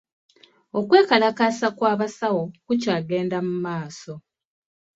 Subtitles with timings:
[0.77, 4.13] Okwekkalakaasa kw'abasawo kukyagenda mu maaso.